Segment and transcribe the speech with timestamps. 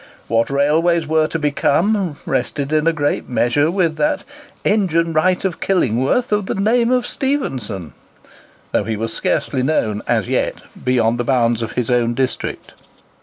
[0.27, 4.23] What railways were to become, rested in a great measure with that
[4.65, 7.93] "engine wright of Killingworth, of the name of Stephenson,"
[8.71, 12.73] though he was scarcely known as yet beyond the bounds of his own district.